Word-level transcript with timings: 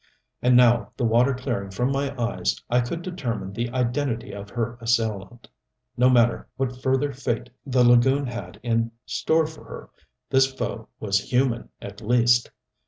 And 0.41 0.57
now, 0.57 0.93
the 0.97 1.03
water 1.05 1.35
clearing 1.35 1.69
from 1.69 1.91
my 1.91 2.19
eyes, 2.19 2.59
I 2.71 2.79
could 2.81 3.03
determine 3.03 3.53
the 3.53 3.69
identity 3.69 4.31
of 4.31 4.49
her 4.49 4.79
assailant. 4.81 5.47
No 5.95 6.09
matter 6.09 6.47
what 6.57 6.81
further 6.81 7.13
fate 7.13 7.51
the 7.67 7.83
lagoon 7.87 8.25
had 8.25 8.59
in 8.63 8.93
store 9.05 9.45
for 9.45 9.63
her, 9.63 9.89
this 10.31 10.51
foe 10.51 10.87
was 10.99 11.29
human, 11.29 11.69
at 11.83 12.01
least. 12.01 12.49